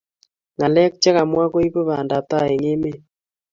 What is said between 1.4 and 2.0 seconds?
koibu